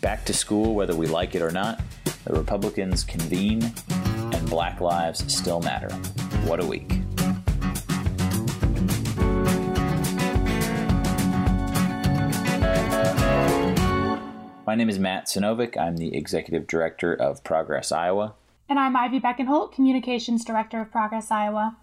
[0.00, 1.80] Back to school, whether we like it or not,
[2.24, 5.94] the Republicans convene, and black lives still matter.
[6.46, 6.88] What a week.
[14.66, 15.76] My name is Matt Sinovic.
[15.76, 18.34] I'm the Executive Director of Progress Iowa.
[18.70, 21.76] And I'm Ivy Beckenholt, Communications Director of Progress Iowa.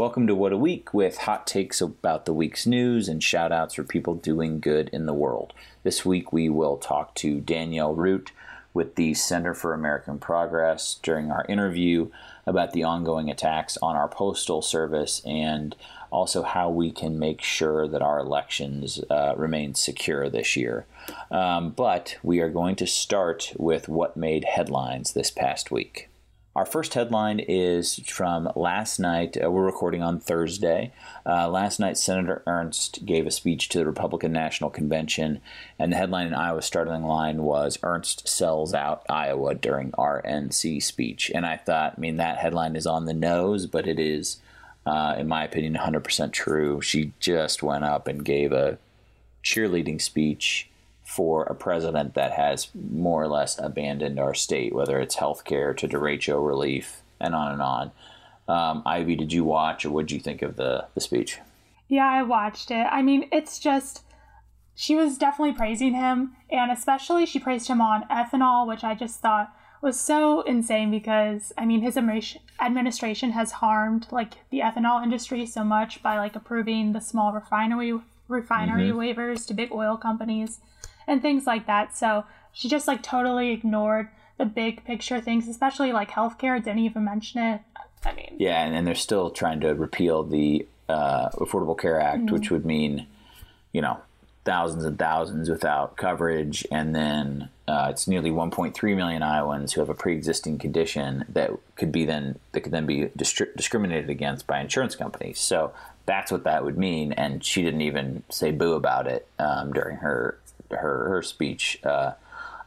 [0.00, 3.74] Welcome to What a Week with hot takes about the week's news and shout outs
[3.74, 5.52] for people doing good in the world.
[5.82, 8.32] This week we will talk to Danielle Root
[8.72, 12.08] with the Center for American Progress during our interview
[12.46, 15.76] about the ongoing attacks on our postal service and
[16.10, 20.86] also how we can make sure that our elections uh, remain secure this year.
[21.30, 26.09] Um, but we are going to start with what made headlines this past week.
[26.60, 29.34] Our first headline is from last night.
[29.42, 30.92] Uh, we're recording on Thursday.
[31.24, 35.40] Uh, last night, Senator Ernst gave a speech to the Republican National Convention,
[35.78, 41.32] and the headline in Iowa's starting line was Ernst sells out Iowa during RNC speech.
[41.34, 44.36] And I thought, I mean, that headline is on the nose, but it is,
[44.84, 46.82] uh, in my opinion, 100% true.
[46.82, 48.76] She just went up and gave a
[49.42, 50.69] cheerleading speech
[51.10, 55.88] for a president that has more or less abandoned our state, whether it's healthcare to
[55.88, 57.90] derecho relief and on and on.
[58.46, 61.40] Um, Ivy, did you watch or what did you think of the, the speech?
[61.88, 62.86] Yeah, I watched it.
[62.88, 64.04] I mean, it's just,
[64.76, 69.18] she was definitely praising him, and especially she praised him on ethanol, which I just
[69.18, 75.44] thought was so insane because, I mean, his administration has harmed like the ethanol industry
[75.44, 79.00] so much by like approving the small refinery refinery mm-hmm.
[79.00, 80.60] waivers to big oil companies
[81.10, 81.94] and things like that.
[81.94, 84.08] So she just like totally ignored
[84.38, 86.56] the big picture things, especially like healthcare.
[86.62, 87.60] Didn't even mention it.
[88.04, 92.22] I mean, yeah, and, and they're still trying to repeal the uh, Affordable Care Act,
[92.22, 92.34] mm-hmm.
[92.34, 93.06] which would mean,
[93.72, 93.98] you know,
[94.44, 99.90] thousands and thousands without coverage, and then uh, it's nearly 1.3 million Iowans who have
[99.90, 104.60] a pre-existing condition that could be then that could then be distri- discriminated against by
[104.60, 105.38] insurance companies.
[105.38, 105.72] So
[106.06, 109.98] that's what that would mean, and she didn't even say boo about it um, during
[109.98, 110.38] her
[110.70, 112.12] her her speech uh,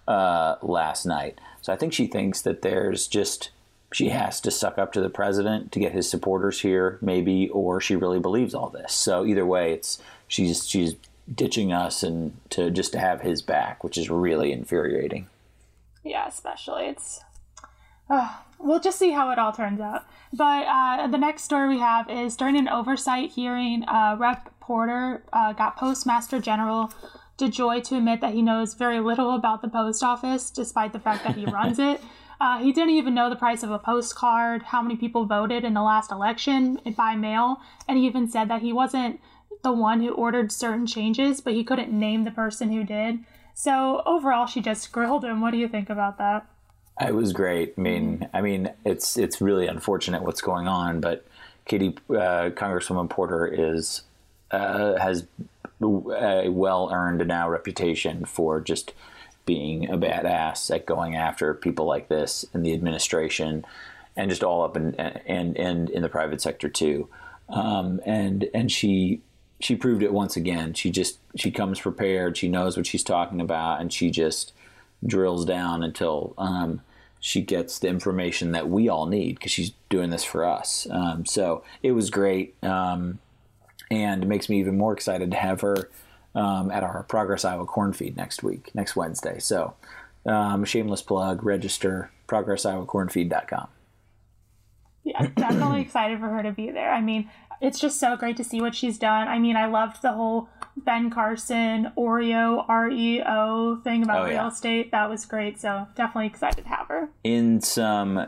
[0.07, 1.39] uh, last night.
[1.61, 3.51] So I think she thinks that there's just
[3.91, 7.79] she has to suck up to the president to get his supporters here, maybe, or
[7.79, 8.93] she really believes all this.
[8.93, 10.95] So either way, it's she's she's
[11.33, 15.27] ditching us and to just to have his back, which is really infuriating.
[16.03, 17.21] Yeah, especially it's.
[18.09, 20.05] Uh, we'll just see how it all turns out.
[20.33, 24.49] But uh, the next story we have is during an oversight hearing, uh, Rep.
[24.63, 26.93] Porter uh, got Postmaster General
[27.37, 31.23] DeJoy to admit that he knows very little about the post office, despite the fact
[31.23, 32.01] that he runs it.
[32.41, 35.73] Uh, he didn't even know the price of a postcard, how many people voted in
[35.75, 39.17] the last election by mail, and he even said that he wasn't
[39.63, 43.19] the one who ordered certain changes, but he couldn't name the person who did.
[43.53, 45.39] So overall, she just grilled him.
[45.39, 46.45] What do you think about that?
[46.99, 47.75] It was great.
[47.77, 51.25] I mean, I mean, it's it's really unfortunate what's going on, but
[51.65, 54.01] Katie, uh, Congresswoman Porter is
[54.51, 55.25] uh, has
[55.81, 58.93] a well earned now reputation for just
[59.45, 63.65] being a badass at going after people like this in the administration
[64.15, 67.09] and just all up in, and and in the private sector too.
[67.49, 69.21] Um, and and she
[69.59, 70.73] she proved it once again.
[70.73, 72.37] She just she comes prepared.
[72.37, 74.53] She knows what she's talking about, and she just
[75.05, 76.81] drills down until um,
[77.19, 80.87] she gets the information that we all need because she's doing this for us.
[80.89, 82.55] Um, so it was great.
[82.63, 83.19] Um,
[83.93, 85.89] and makes me even more excited to have her
[86.33, 89.37] um, at our Progress Iowa corn feed next week, next Wednesday.
[89.37, 89.75] So,
[90.25, 93.67] um, shameless plug, register progressiowacornfeed.com.
[95.03, 96.91] Yeah, definitely excited for her to be there.
[96.91, 97.29] I mean,
[97.61, 99.27] it's just so great to see what she's done.
[99.27, 104.47] I mean, I loved the whole Ben Carson Oreo REO thing about oh, real yeah.
[104.47, 104.91] estate.
[104.91, 105.61] That was great.
[105.61, 107.09] So, definitely excited to have her.
[107.23, 108.25] In some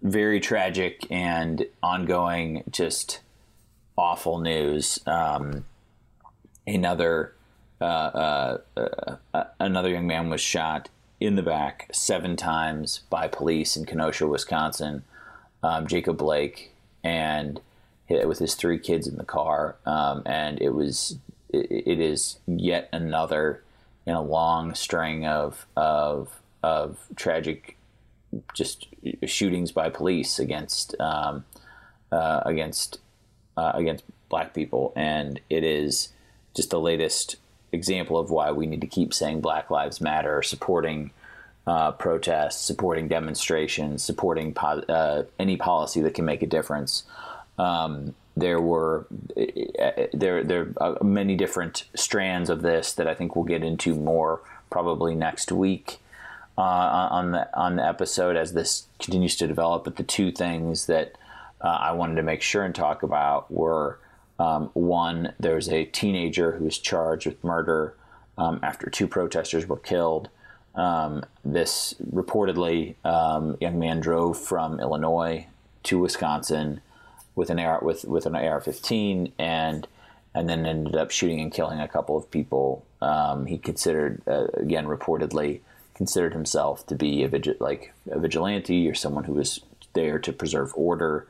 [0.00, 3.20] very tragic and ongoing, just
[3.96, 4.98] awful news.
[5.06, 5.64] Um,
[6.66, 7.34] another
[7.80, 13.26] uh, uh, uh, uh, another young man was shot in the back seven times by
[13.26, 15.02] police in Kenosha, Wisconsin.
[15.64, 16.72] Um, Jacob Blake,
[17.04, 17.60] and
[18.08, 21.18] with his three kids in the car, um, and it was
[21.50, 23.62] it, it is yet another
[24.04, 27.76] in a long string of of of tragic
[28.54, 28.88] just
[29.24, 31.44] shootings by police against um,
[32.10, 32.98] uh, against
[33.56, 36.08] uh, against black people, and it is
[36.54, 37.36] just the latest
[37.72, 41.10] example of why we need to keep saying Black Lives Matter, supporting
[41.66, 47.04] uh, protests, supporting demonstrations, supporting po- uh, any policy that can make a difference.
[47.58, 49.06] Um, there were
[49.36, 53.94] uh, there there are many different strands of this that I think we'll get into
[53.94, 54.40] more
[54.70, 55.98] probably next week
[56.56, 59.84] uh, on the on the episode as this continues to develop.
[59.84, 61.16] But the two things that
[61.62, 63.98] uh, I wanted to make sure and talk about were
[64.38, 67.94] um, one, there's a teenager who was charged with murder
[68.36, 70.28] um, after two protesters were killed.
[70.74, 75.46] Um, this reportedly, um, young man drove from Illinois
[75.84, 76.80] to Wisconsin
[77.34, 79.86] with an AR with with an AR-15 and
[80.34, 82.84] and then ended up shooting and killing a couple of people.
[83.00, 85.60] Um, he considered uh, again reportedly
[85.94, 89.60] considered himself to be a vigil- like a vigilante or someone who was
[89.92, 91.26] there to preserve order,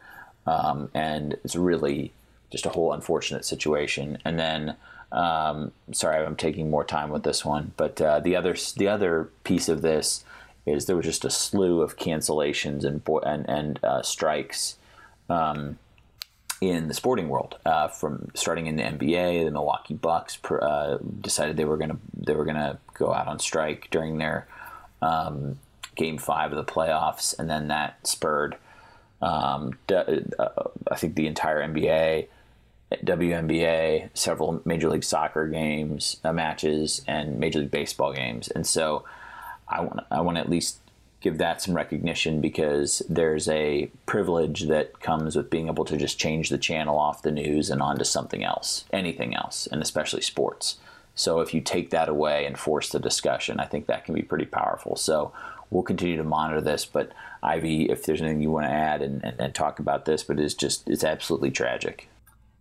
[0.47, 2.13] um, and it's really
[2.51, 4.19] just a whole unfortunate situation.
[4.25, 4.77] And then
[5.13, 9.29] um, sorry, I'm taking more time with this one, but uh, the other the other
[9.45, 10.25] piece of this
[10.65, 14.77] is there was just a slew of cancellations and and and uh, strikes
[15.29, 15.79] um,
[16.63, 17.57] in the sporting world.
[17.67, 22.35] Uh, from starting in the NBA, the Milwaukee Bucks uh, decided they were gonna they
[22.35, 24.47] were gonna go out on strike during their
[25.03, 25.59] um,
[25.95, 28.57] game five of the playoffs, and then that spurred.
[29.23, 30.05] Um, uh,
[30.91, 32.27] I think the entire NBA
[33.01, 38.49] WNBA, several Major League Soccer games, uh, matches, and Major League Baseball games.
[38.49, 39.05] And so
[39.69, 40.79] I want I want to at least
[41.21, 46.19] give that some recognition because there's a privilege that comes with being able to just
[46.19, 50.79] change the channel off the news and onto something else, anything else, and especially sports.
[51.15, 54.23] So if you take that away and force the discussion, I think that can be
[54.23, 54.97] pretty powerful.
[54.97, 55.33] So
[55.71, 56.85] we'll continue to monitor this.
[56.85, 57.13] But
[57.43, 60.39] Ivy, if there's anything you want to add and, and, and talk about this, but
[60.39, 62.09] it's just it's absolutely tragic.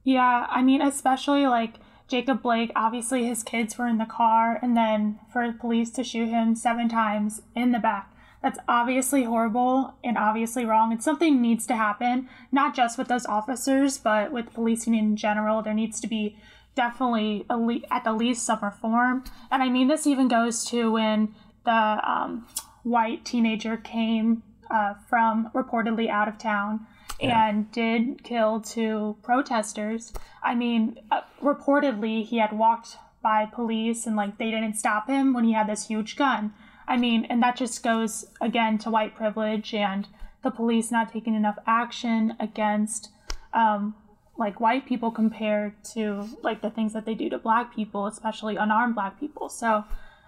[0.03, 1.75] Yeah, I mean, especially like
[2.07, 6.03] Jacob Blake, obviously his kids were in the car, and then for the police to
[6.03, 8.11] shoot him seven times in the back.
[8.41, 10.91] That's obviously horrible and obviously wrong.
[10.91, 15.61] And something needs to happen, not just with those officers, but with policing in general.
[15.61, 16.37] There needs to be
[16.73, 17.45] definitely
[17.91, 19.23] at the least some reform.
[19.51, 21.35] And I mean, this even goes to when
[21.65, 22.47] the um,
[22.83, 26.87] white teenager came uh, from reportedly out of town
[27.19, 27.49] yeah.
[27.49, 30.13] and did kill two protesters.
[30.43, 35.33] I mean, uh, reportedly, he had walked by police and like they didn't stop him
[35.33, 36.53] when he had this huge gun.
[36.87, 40.07] I mean, and that just goes again to white privilege and
[40.43, 43.09] the police not taking enough action against
[43.53, 43.93] um,
[44.37, 48.55] like white people compared to like the things that they do to black people, especially
[48.55, 49.49] unarmed black people.
[49.49, 49.83] So,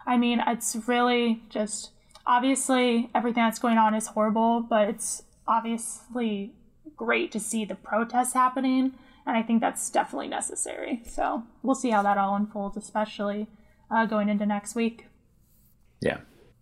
[0.05, 1.91] I mean, it's really just
[2.25, 6.53] obviously everything that's going on is horrible, but it's obviously
[6.95, 8.93] great to see the protests happening,
[9.25, 11.01] and I think that's definitely necessary.
[11.05, 13.47] So we'll see how that all unfolds, especially
[13.89, 15.07] uh, going into next week.
[16.01, 16.19] Yeah.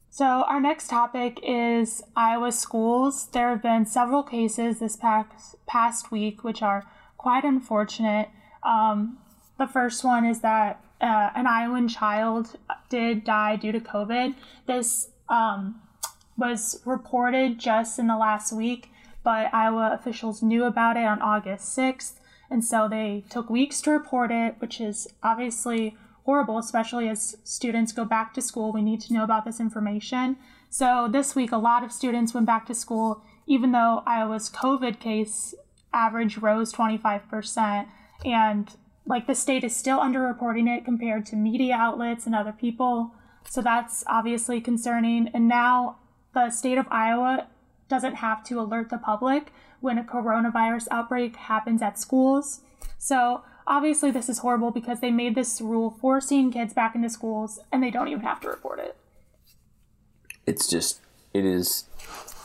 [0.09, 3.27] So our next topic is Iowa schools.
[3.27, 6.85] There have been several cases this past past week, which are
[7.17, 8.29] quite unfortunate.
[8.61, 9.19] Um,
[9.57, 12.57] the first one is that uh, an Iowan child
[12.89, 14.35] did die due to COVID.
[14.67, 15.81] This um,
[16.37, 18.91] was reported just in the last week
[19.23, 22.13] but Iowa officials knew about it on August 6th,
[22.49, 25.95] and so they took weeks to report it, which is obviously
[26.25, 28.71] horrible, especially as students go back to school.
[28.71, 30.37] We need to know about this information.
[30.69, 34.99] So this week, a lot of students went back to school, even though Iowa's COVID
[34.99, 35.53] case
[35.93, 37.87] average rose 25%.
[38.25, 38.69] And
[39.05, 43.11] like the state is still underreporting it compared to media outlets and other people.
[43.49, 45.29] So that's obviously concerning.
[45.33, 45.97] And now
[46.33, 47.47] the state of Iowa
[47.89, 52.61] doesn't have to alert the public when a coronavirus outbreak happens at schools.
[52.97, 57.59] So, obviously, this is horrible because they made this rule forcing kids back into schools
[57.71, 58.95] and they don't even have to report it.
[60.45, 61.01] It's just,
[61.33, 61.85] it is,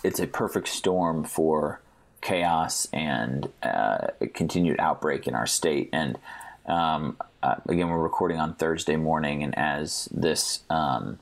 [0.03, 1.81] it's a perfect storm for
[2.21, 5.91] chaos and uh, continued outbreak in our state.
[5.93, 6.19] And
[6.67, 11.19] um, uh, again, we're recording on Thursday morning, and as this, um,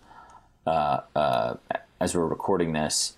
[0.66, 1.54] uh, uh
[2.00, 3.16] as we're recording this,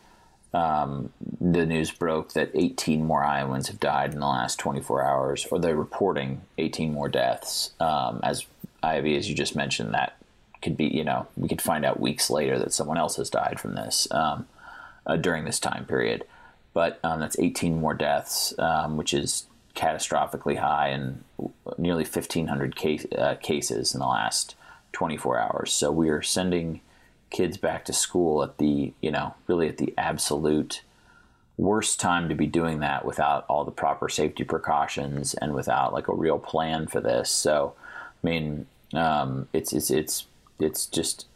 [0.52, 5.47] um, the news broke that 18 more Iowans have died in the last 24 hours,
[5.50, 7.73] or they're reporting 18 more deaths.
[7.78, 8.47] Um, as
[8.83, 10.16] Ivy, as you just mentioned, that
[10.62, 13.61] could be, you know, we could find out weeks later that someone else has died
[13.61, 14.47] from this um,
[15.06, 16.25] uh, during this time period.
[16.73, 18.52] But um, that's 18 more deaths,
[18.88, 21.23] which is catastrophically high, and
[21.78, 24.56] nearly 1,500 case, uh, cases in the last
[24.92, 25.73] 24 hours.
[25.73, 26.80] So we are sending
[27.30, 30.83] kids back to school at the, you know, really at the absolute
[31.59, 36.09] worst time to be doing that without all the proper safety precautions and without like
[36.09, 37.30] a real plan for this.
[37.30, 37.75] So,
[38.23, 40.26] I mean, um, it's it's it's
[40.59, 41.26] it's just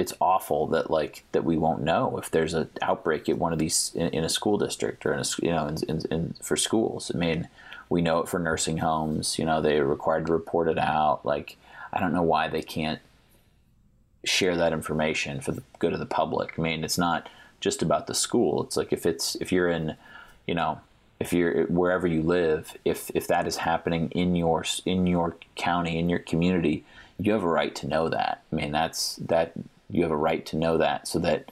[0.00, 3.58] it's awful that like that we won't know if there's an outbreak at one of
[3.58, 6.56] these in, in a school district or in a you know in, in, in, for
[6.56, 7.12] schools.
[7.14, 7.48] I mean,
[7.90, 9.38] we know it for nursing homes.
[9.38, 11.26] You know, they're required to report it out.
[11.26, 11.58] Like,
[11.92, 13.00] I don't know why they can't
[14.24, 16.54] share that information for the good of the public.
[16.58, 17.28] I mean, it's not
[17.60, 18.62] just about the school.
[18.62, 19.96] It's like if it's if you're in,
[20.46, 20.80] you know,
[21.20, 25.98] if you're wherever you live, if if that is happening in your in your county
[25.98, 26.86] in your community,
[27.18, 28.42] you have a right to know that.
[28.50, 29.52] I mean, that's that
[29.90, 31.50] you have a right to know that so that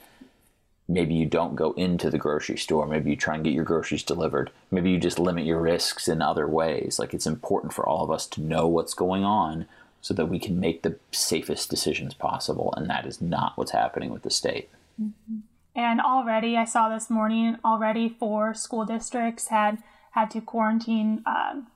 [0.87, 2.87] maybe you don't go into the grocery store.
[2.87, 4.51] Maybe you try and get your groceries delivered.
[4.71, 6.97] Maybe you just limit your risks in other ways.
[6.99, 9.67] Like it's important for all of us to know what's going on
[10.01, 12.73] so that we can make the safest decisions possible.
[12.75, 14.69] And that is not what's happening with the state.
[14.99, 15.37] Mm-hmm.
[15.75, 19.81] and already i saw this morning already four school districts had
[20.11, 21.67] had to quarantine um,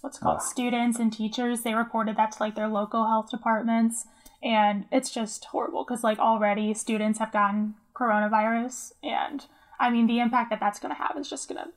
[0.00, 0.44] what's called oh.
[0.44, 1.62] students and teachers.
[1.62, 4.06] They reported that to like their local health departments
[4.42, 8.92] and it's just horrible because like already students have gotten coronavirus.
[9.02, 9.44] And
[9.78, 11.70] I mean, the impact that that's going to have is just going to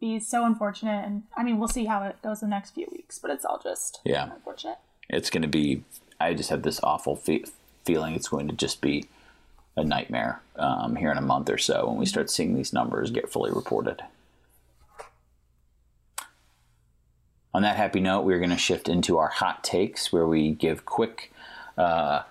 [0.00, 1.04] be so unfortunate.
[1.04, 3.60] And I mean, we'll see how it goes the next few weeks, but it's all
[3.62, 4.78] just yeah unfortunate.
[5.08, 5.84] It's going to be.
[6.20, 7.44] I just have this awful fe-
[7.84, 9.06] feeling it's going to just be
[9.76, 13.10] a nightmare um, here in a month or so when we start seeing these numbers
[13.10, 14.02] get fully reported.
[17.52, 20.84] On that happy note, we're going to shift into our hot takes where we give
[20.84, 21.32] quick
[21.76, 22.22] uh,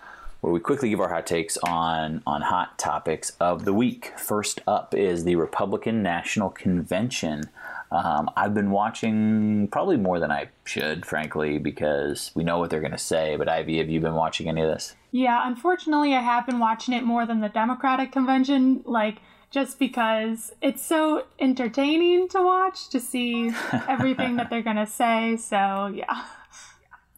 [0.41, 4.13] where we quickly give our hot takes on on hot topics of the week.
[4.17, 7.49] First up is the Republican National Convention.
[7.91, 12.81] Um, I've been watching probably more than I should, frankly, because we know what they're
[12.81, 13.35] going to say.
[13.35, 14.95] But Ivy, have you been watching any of this?
[15.11, 18.83] Yeah, unfortunately, I have been watching it more than the Democratic convention.
[18.85, 19.17] Like
[19.51, 23.51] just because it's so entertaining to watch to see
[23.87, 25.37] everything that they're going to say.
[25.37, 26.23] So, yeah.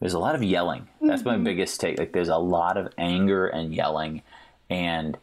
[0.02, 0.88] There's a lot of yelling.
[1.00, 1.44] That's my mm-hmm.
[1.44, 1.96] biggest take.
[1.96, 4.22] Like there's a lot of anger and yelling,
[4.68, 5.16] and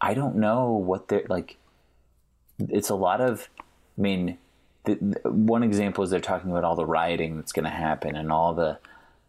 [0.00, 1.56] I don't know what they're like.
[2.58, 3.48] It's a lot of.
[3.96, 4.36] I mean,
[4.86, 8.16] the, the, one example is they're talking about all the rioting that's going to happen
[8.16, 8.80] and all the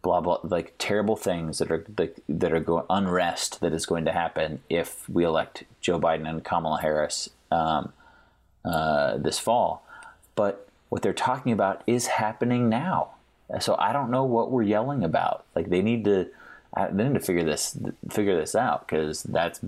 [0.02, 4.06] blah blah like terrible things that are like, that are going unrest that is going
[4.06, 7.92] to happen if we elect Joe Biden and Kamala Harris um,
[8.64, 9.86] uh, this fall.
[10.34, 13.10] But what they're talking about is happening now.
[13.58, 15.44] So I don't know what we're yelling about.
[15.54, 16.28] Like they need to,
[16.92, 17.76] they need to figure this
[18.10, 19.60] figure this out because that's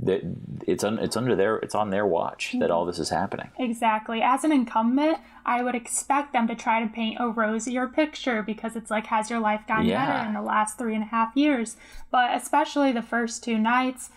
[0.00, 0.22] that
[0.66, 3.50] it's un, it's under their it's on their watch that all this is happening.
[3.58, 4.20] Exactly.
[4.20, 8.74] As an incumbent, I would expect them to try to paint a rosier picture because
[8.74, 10.06] it's like has your life gotten yeah.
[10.06, 11.76] better in the last three and a half years?
[12.10, 14.10] But especially the first two nights,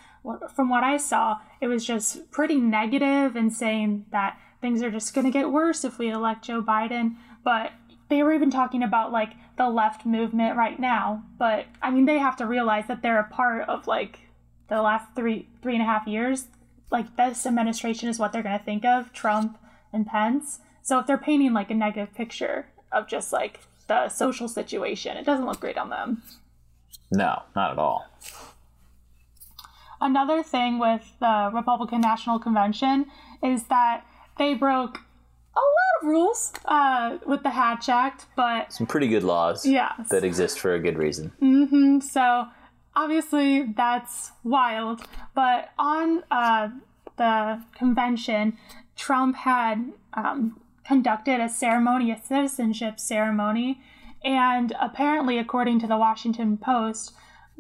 [0.54, 5.14] from what I saw, it was just pretty negative and saying that things are just
[5.14, 7.16] going to get worse if we elect Joe Biden.
[7.44, 7.72] But
[8.10, 12.20] they were even talking about like the left movement right now but i mean they
[12.20, 14.20] have to realize that they're a part of like
[14.68, 16.48] the last three three and a half years.
[16.92, 19.58] Like this administration is what they're going to think of trump
[19.92, 20.60] and pence.
[20.82, 25.26] So if they're painting like a negative picture of just like the social situation it
[25.26, 26.24] doesn't look great on them.
[27.12, 28.06] No not at all.
[30.00, 33.08] Another thing with the republican national convention
[33.44, 34.06] is that
[34.38, 35.00] they broke
[36.02, 40.10] of rules uh, with the Hatch Act, but some pretty good laws yes.
[40.10, 41.32] that exist for a good reason.
[41.42, 42.00] Mm-hmm.
[42.00, 42.48] So
[42.96, 45.02] obviously that's wild.
[45.34, 46.70] But on uh,
[47.18, 48.58] the convention,
[48.96, 53.82] Trump had um, conducted a ceremony, a citizenship ceremony,
[54.24, 57.14] and apparently, according to the Washington Post,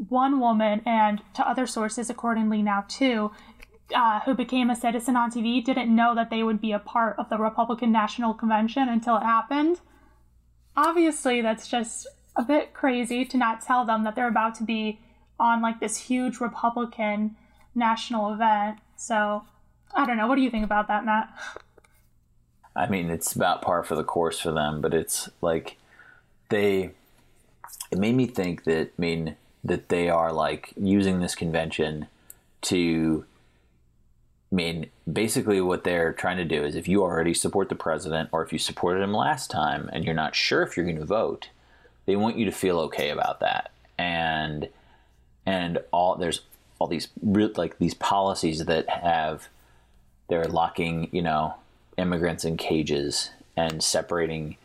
[0.09, 3.31] one woman and to other sources accordingly now too
[3.95, 7.17] uh, who became a citizen on TV didn't know that they would be a part
[7.17, 9.79] of the Republican National Convention until it happened.
[10.75, 14.99] Obviously, that's just a bit crazy to not tell them that they're about to be
[15.39, 17.35] on like this huge Republican
[17.73, 18.79] national event.
[18.95, 19.43] So,
[19.93, 20.27] I don't know.
[20.27, 21.29] What do you think about that, Matt?
[22.75, 25.77] I mean, it's about par for the course for them, but it's like
[26.49, 26.91] they.
[27.89, 32.07] It made me think that, I mean, that they are like using this convention
[32.63, 33.25] to
[34.51, 38.29] I mean, basically, what they're trying to do is if you already support the president
[38.31, 41.05] or if you supported him last time and you're not sure if you're going to
[41.05, 41.49] vote,
[42.05, 43.71] they want you to feel okay about that.
[43.97, 44.69] And
[45.45, 46.41] and all there's
[46.79, 49.47] all these like these policies that have
[50.29, 51.55] they're locking you know
[51.97, 54.57] immigrants in cages and separating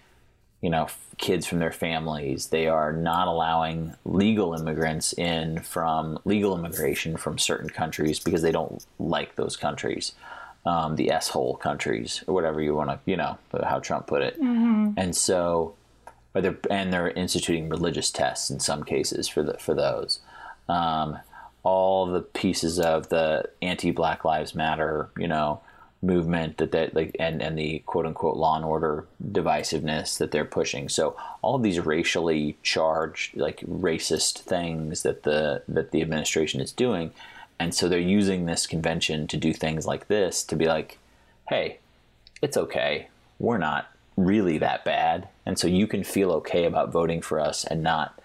[0.63, 0.87] you know
[1.19, 2.49] kids from their families.
[2.49, 8.53] They are not allowing legal immigrants in from legal immigration from certain countries because they
[8.53, 10.13] don't like those countries,
[10.65, 14.23] um, the S hole countries or whatever you want to, you know, how Trump put
[14.23, 14.35] it.
[14.41, 14.93] Mm-hmm.
[14.97, 15.75] And so,
[16.33, 20.21] they're, and they're instituting religious tests in some cases for the for those.
[20.69, 21.19] Um,
[21.65, 25.61] all the pieces of the anti Black Lives Matter, you know,
[26.03, 30.45] movement that that like and and the quote unquote law and order divisiveness that they're
[30.45, 30.89] pushing.
[30.89, 37.13] So all these racially charged like racist things that the that the administration is doing,
[37.59, 40.99] and so they're using this convention to do things like this to be like,
[41.49, 41.79] hey,
[42.43, 43.09] it's okay.
[43.39, 47.65] We're not really that bad, and so you can feel okay about voting for us
[47.65, 48.21] and not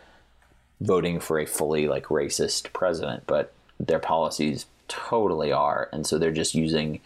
[0.82, 6.32] voting for a fully like racist president, but their policies totally are, and so they're
[6.32, 7.02] just using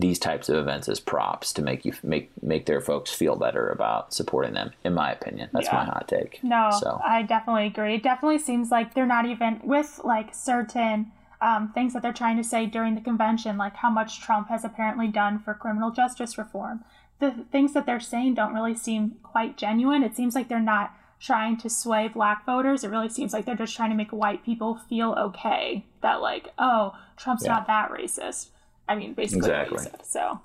[0.00, 3.68] these types of events as props to make you make make their folks feel better
[3.68, 4.72] about supporting them.
[4.84, 5.74] In my opinion, that's yeah.
[5.74, 6.42] my hot take.
[6.42, 7.00] No, so.
[7.04, 7.96] I definitely agree.
[7.96, 12.36] It definitely seems like they're not even with like certain um, things that they're trying
[12.38, 16.38] to say during the convention, like how much Trump has apparently done for criminal justice
[16.38, 16.84] reform.
[17.18, 20.02] The things that they're saying don't really seem quite genuine.
[20.02, 22.82] It seems like they're not trying to sway black voters.
[22.82, 26.48] It really seems like they're just trying to make white people feel okay that like,
[26.58, 27.52] oh, Trump's yeah.
[27.52, 28.48] not that racist
[28.90, 29.76] I mean, basically exactly.
[29.76, 30.06] what you said.
[30.06, 30.40] So,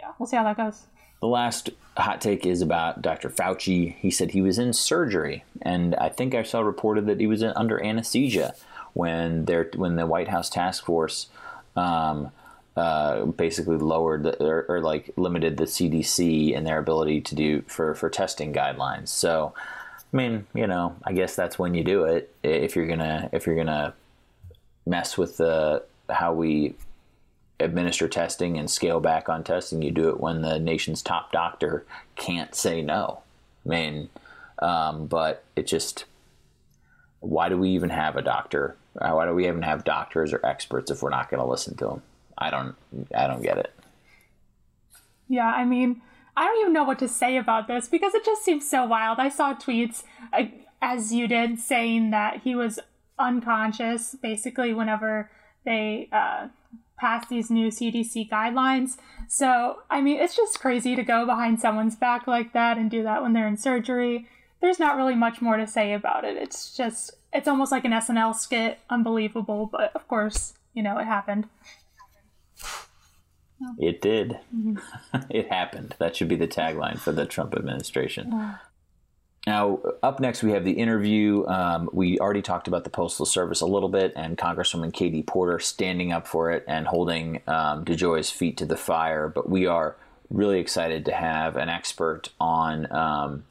[0.00, 0.82] yeah, we'll see how that goes.
[1.20, 3.30] The last hot take is about Dr.
[3.30, 3.94] Fauci.
[3.94, 7.42] He said he was in surgery, and I think I saw reported that he was
[7.42, 8.54] under anesthesia
[8.94, 11.28] when there when the White House task force
[11.76, 12.30] um,
[12.76, 17.62] uh, basically lowered the, or, or, like limited the CDC and their ability to do
[17.68, 19.08] for for testing guidelines.
[19.08, 19.54] So,
[20.12, 23.46] I mean, you know, I guess that's when you do it if you're gonna if
[23.46, 23.94] you're gonna
[24.84, 26.74] mess with the how we
[27.60, 29.82] administer testing and scale back on testing.
[29.82, 33.20] You do it when the nation's top doctor can't say no.
[33.64, 34.08] I mean,
[34.60, 36.04] um, but it just
[37.20, 38.76] why do we even have a doctor?
[39.00, 41.76] Uh, why do we even have doctors or experts if we're not going to listen
[41.76, 42.02] to them?
[42.36, 42.74] I don't.
[43.14, 43.72] I don't get it.
[45.28, 46.02] Yeah, I mean,
[46.36, 49.18] I don't even know what to say about this because it just seems so wild.
[49.18, 50.02] I saw tweets,
[50.82, 52.78] as you did, saying that he was
[53.18, 55.30] unconscious basically whenever
[55.64, 56.48] they uh,
[57.04, 58.96] pass these new CDC guidelines.
[59.28, 63.02] So, I mean, it's just crazy to go behind someone's back like that and do
[63.02, 64.26] that when they're in surgery.
[64.62, 66.38] There's not really much more to say about it.
[66.38, 68.78] It's just, it's almost like an SNL skit.
[68.88, 71.46] Unbelievable, but of course, you know, it happened.
[73.78, 74.38] It did.
[74.54, 74.76] Mm-hmm.
[75.30, 75.96] it happened.
[75.98, 78.56] That should be the tagline for the Trump administration.
[79.46, 81.46] Now, up next, we have the interview.
[81.46, 85.58] Um, we already talked about the Postal Service a little bit, and Congresswoman Katie Porter
[85.58, 89.28] standing up for it and holding um, DeJoy's feet to the fire.
[89.28, 89.96] But we are
[90.30, 93.44] really excited to have an expert on um,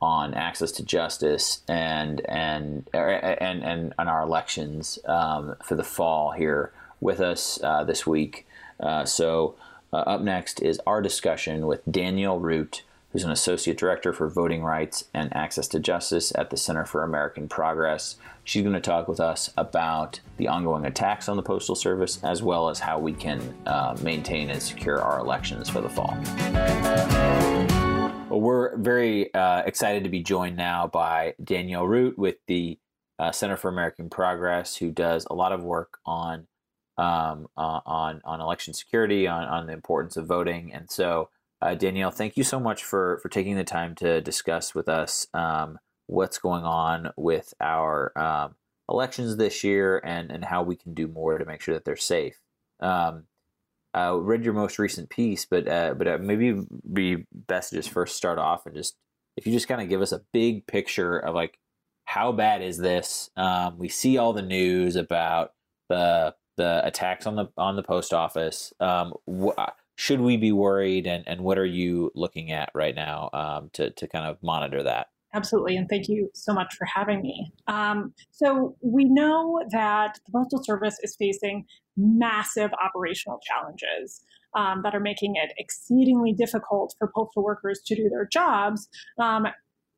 [0.00, 6.32] on access to justice and and and and, and our elections um, for the fall
[6.32, 8.46] here with us uh, this week.
[8.78, 9.54] Uh, so,
[9.94, 14.62] uh, up next is our discussion with Danielle Root who's an associate director for voting
[14.62, 18.16] rights and access to justice at the Center for American Progress.
[18.44, 22.42] She's going to talk with us about the ongoing attacks on the Postal Service as
[22.42, 26.16] well as how we can uh, maintain and secure our elections for the fall.
[28.28, 32.78] Well, we're very uh, excited to be joined now by Danielle Root with the
[33.18, 36.46] uh, Center for American Progress, who does a lot of work on
[36.98, 41.74] um, uh, on on election security, on on the importance of voting, and so uh,
[41.74, 45.78] Danielle, thank you so much for for taking the time to discuss with us um,
[46.06, 48.54] what's going on with our um,
[48.88, 51.96] elections this year and and how we can do more to make sure that they're
[51.96, 52.40] safe.
[52.80, 53.24] Um,
[53.94, 56.60] I read your most recent piece, but uh, but uh, maybe
[56.92, 58.96] be best to just first start off and just
[59.36, 61.58] if you just kind of give us a big picture of like
[62.04, 63.30] how bad is this?
[63.36, 65.52] Um, we see all the news about
[65.88, 68.72] the the attacks on the on the post office.
[68.80, 69.58] Um, wh-
[69.98, 73.90] should we be worried and, and what are you looking at right now um, to,
[73.90, 75.08] to kind of monitor that?
[75.34, 77.52] Absolutely, and thank you so much for having me.
[77.66, 84.22] Um, so, we know that the Postal Service is facing massive operational challenges
[84.54, 88.88] um, that are making it exceedingly difficult for postal workers to do their jobs.
[89.18, 89.48] Um,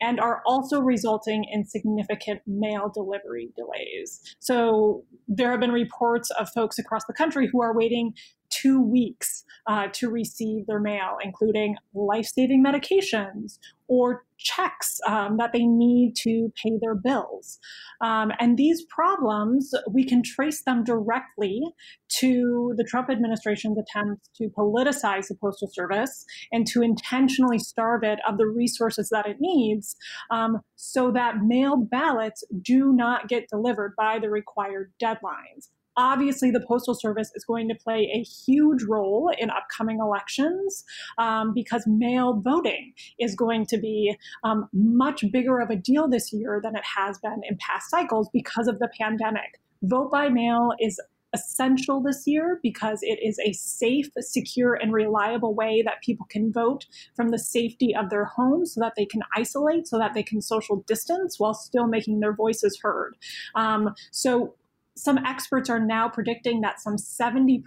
[0.03, 4.35] and are also resulting in significant mail delivery delays.
[4.41, 8.15] So, there have been reports of folks across the country who are waiting
[8.51, 13.59] two weeks uh, to receive their mail, including life saving medications
[13.89, 17.59] or checks um, that they need to pay their bills.
[18.01, 21.61] Um, and these problems, we can trace them directly
[22.21, 28.21] to the Trump administration's attempts to politicize the Postal Service and to intentionally starve it
[28.29, 29.97] of the resources that it needs
[30.31, 35.71] um, so that mailed ballots do not get delivered by the required deadlines.
[36.01, 40.83] Obviously, the Postal Service is going to play a huge role in upcoming elections
[41.19, 46.33] um, because mail voting is going to be um, much bigger of a deal this
[46.33, 49.61] year than it has been in past cycles because of the pandemic.
[49.83, 50.99] Vote by mail is
[51.33, 56.51] essential this year because it is a safe, secure, and reliable way that people can
[56.53, 60.23] vote from the safety of their homes so that they can isolate, so that they
[60.23, 63.17] can social distance while still making their voices heard.
[63.55, 64.55] Um, so
[65.01, 67.63] some experts are now predicting that some 70%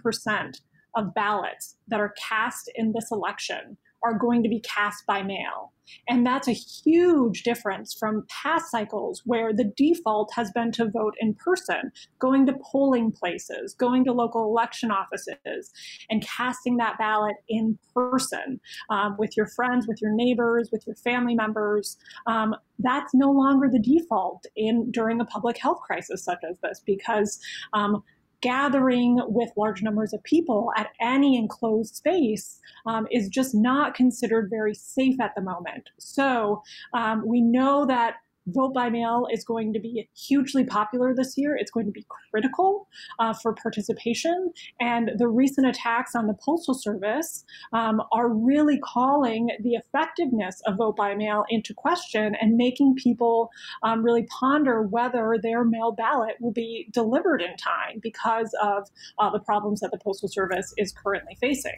[0.96, 5.72] of ballots that are cast in this election are going to be cast by mail.
[6.08, 11.14] And that's a huge difference from past cycles where the default has been to vote
[11.20, 15.70] in person, going to polling places, going to local election offices,
[16.10, 20.96] and casting that ballot in person um, with your friends, with your neighbors, with your
[20.96, 21.96] family members.
[22.26, 26.80] Um, that's no longer the default in during a public health crisis such as this
[26.84, 27.38] because
[27.72, 28.02] um,
[28.44, 34.50] gathering with large numbers of people at any enclosed space um, is just not considered
[34.50, 35.88] very safe at the moment.
[35.98, 41.34] So um, we know that vote by mail is going to be hugely popular this
[41.36, 41.56] year.
[41.56, 44.52] It's going to be critical uh, for participation.
[44.80, 50.76] And the recent attacks on the Postal Service um, are really calling the effectiveness of
[50.76, 53.50] vote by mail into question and making people
[53.82, 59.30] um, really ponder whether their mail ballot will be delivered in time because of uh,
[59.30, 61.76] the problems that the Postal Service is currently facing.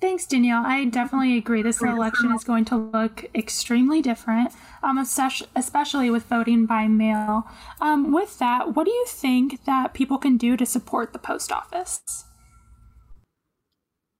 [0.00, 0.64] Thanks, Danielle.
[0.64, 1.60] I definitely agree.
[1.60, 7.48] This election is going to look extremely different, um, especially with voting by mail.
[7.80, 11.50] Um, with that, what do you think that people can do to support the post
[11.50, 12.26] office?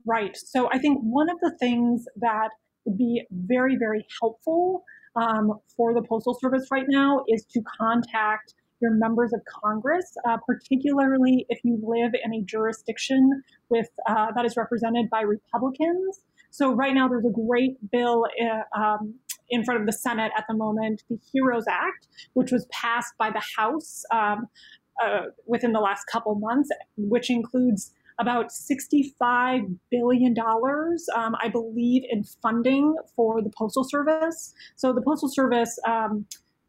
[0.05, 0.37] Right.
[0.37, 2.49] So I think one of the things that
[2.85, 4.83] would be very, very helpful
[5.15, 10.37] um, for the Postal Service right now is to contact your members of Congress, uh,
[10.47, 16.21] particularly if you live in a jurisdiction with uh, that is represented by Republicans.
[16.51, 19.15] So right now, there's a great bill uh, um,
[19.51, 23.31] in front of the Senate at the moment, the HEROES Act, which was passed by
[23.31, 24.47] the House um,
[25.03, 32.25] uh, within the last couple months, which includes about $65 billion, um, I believe, in
[32.43, 34.55] funding for the Postal Service.
[34.77, 36.27] So the Postal Service um,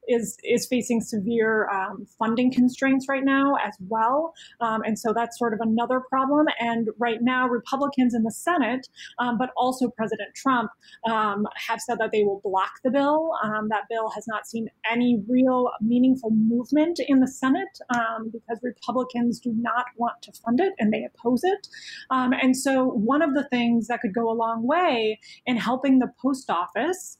[0.10, 5.38] is is facing severe um, funding constraints right now as well, um, and so that's
[5.38, 6.48] sort of another problem.
[6.60, 8.88] And right now, Republicans in the Senate,
[9.20, 10.72] um, but also President Trump,
[11.10, 13.34] um, have said that they will block the bill.
[13.44, 18.60] Um, that bill has not seen any real meaningful movement in the Senate um, because
[18.64, 21.68] Republicans do not want to fund it and they oppose it.
[22.10, 26.12] and so, one of the things that could go a long way in helping the
[26.20, 27.18] post office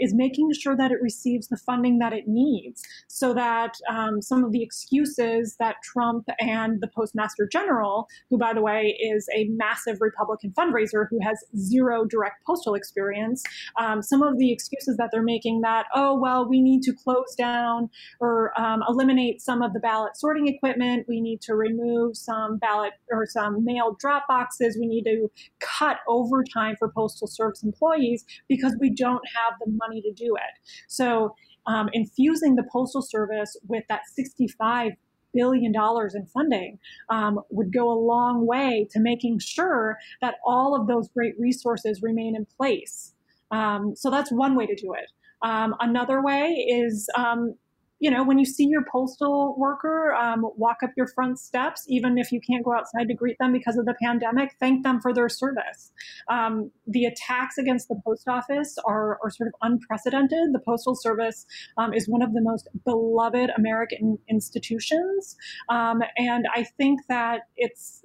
[0.00, 4.22] is making sure that it receives the funding that it it needs so that um,
[4.22, 9.28] some of the excuses that Trump and the Postmaster General, who, by the way, is
[9.34, 13.42] a massive Republican fundraiser who has zero direct postal experience,
[13.78, 17.34] um, some of the excuses that they're making that, oh, well, we need to close
[17.36, 17.88] down
[18.20, 22.92] or um, eliminate some of the ballot sorting equipment, we need to remove some ballot
[23.10, 25.30] or some mail drop boxes, we need to
[25.60, 30.58] cut overtime for Postal Service employees because we don't have the money to do it.
[30.88, 31.34] So
[31.66, 34.92] um, infusing the Postal Service with that 65
[35.34, 40.78] billion dollars in funding um, would go a long way to making sure that all
[40.78, 43.14] of those great resources remain in place.
[43.50, 45.10] Um, so that's one way to do it.
[45.42, 47.54] Um, another way is um,
[48.02, 52.18] you know, when you see your postal worker um, walk up your front steps, even
[52.18, 55.14] if you can't go outside to greet them because of the pandemic, thank them for
[55.14, 55.92] their service.
[56.28, 60.52] Um, the attacks against the post office are, are sort of unprecedented.
[60.52, 61.46] The Postal Service
[61.78, 65.36] um, is one of the most beloved American institutions.
[65.68, 68.02] Um, and I think that it's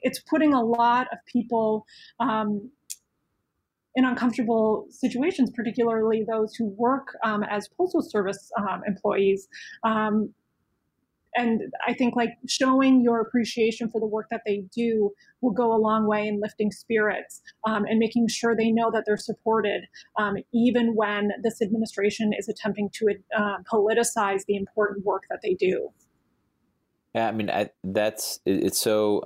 [0.00, 1.86] it's putting a lot of people
[2.20, 2.70] um,
[3.98, 9.48] in uncomfortable situations, particularly those who work um, as postal service um, employees.
[9.82, 10.32] Um,
[11.34, 15.74] and I think like showing your appreciation for the work that they do will go
[15.74, 19.82] a long way in lifting spirits um, and making sure they know that they're supported,
[20.16, 25.54] um, even when this administration is attempting to uh, politicize the important work that they
[25.54, 25.88] do.
[27.16, 29.24] Yeah, I mean, I, that's it's so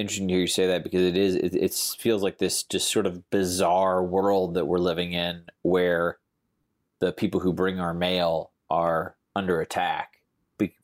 [0.00, 2.90] interesting to hear you say that because it is it, it feels like this just
[2.90, 6.18] sort of bizarre world that we're living in where
[7.00, 10.20] the people who bring our mail are under attack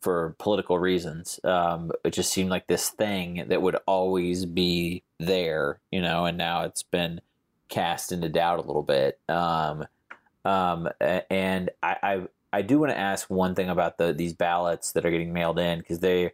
[0.01, 1.39] for political reasons.
[1.45, 6.39] Um, it just seemed like this thing that would always be there, you know, and
[6.39, 7.21] now it's been
[7.69, 9.19] cast into doubt a little bit.
[9.29, 9.85] Um,
[10.45, 14.93] um, and I, I, I do want to ask one thing about the these ballots
[14.93, 16.33] that are getting mailed in because they,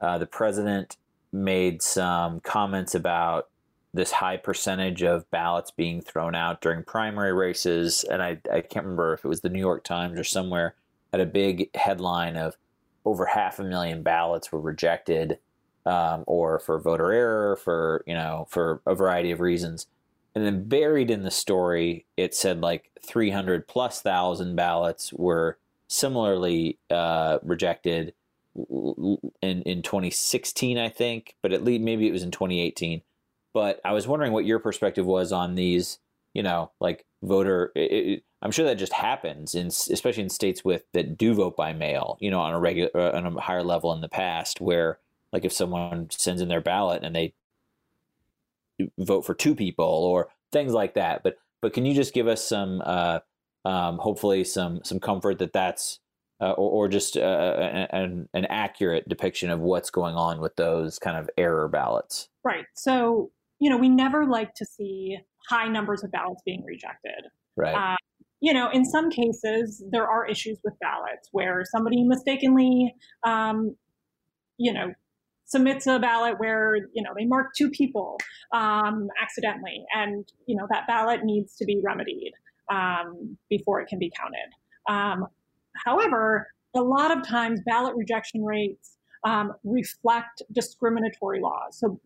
[0.00, 0.96] uh, the president
[1.34, 3.48] made some comments about
[3.92, 8.04] this high percentage of ballots being thrown out during primary races.
[8.04, 10.74] And I, I can't remember if it was the New York Times or somewhere
[11.12, 12.56] had a big headline of
[13.04, 15.38] over half a million ballots were rejected,
[15.86, 19.86] um, or for voter error, for you know, for a variety of reasons.
[20.34, 26.78] And then buried in the story, it said like 300 plus thousand ballots were similarly
[26.90, 28.14] uh, rejected
[28.56, 33.02] in in 2016, I think, but at least maybe it was in 2018.
[33.52, 35.98] But I was wondering what your perspective was on these,
[36.32, 37.72] you know, like voter.
[37.74, 41.72] It, I'm sure that just happens, in, especially in states with that do vote by
[41.72, 42.18] mail.
[42.20, 44.98] You know, on a regular, uh, on a higher level in the past, where
[45.32, 47.34] like if someone sends in their ballot and they
[48.98, 51.22] vote for two people or things like that.
[51.22, 53.20] But but can you just give us some, uh,
[53.64, 56.00] um, hopefully some some comfort that that's
[56.40, 60.98] uh, or, or, just uh, an, an accurate depiction of what's going on with those
[60.98, 62.28] kind of error ballots.
[62.42, 62.64] Right.
[62.74, 65.16] So, you know, we never like to see
[65.48, 67.30] high numbers of ballots being rejected.
[67.56, 67.74] Right.
[67.74, 67.96] Uh,
[68.40, 72.94] you know, in some cases, there are issues with ballots where somebody mistakenly,
[73.24, 73.76] um,
[74.58, 74.92] you know,
[75.46, 78.18] submits a ballot where you know they mark two people
[78.52, 82.32] um, accidentally, and you know that ballot needs to be remedied
[82.70, 84.50] um, before it can be counted.
[84.88, 85.26] Um,
[85.76, 91.78] However, a lot of times ballot rejection rates um, reflect discriminatory laws.
[91.78, 91.98] So,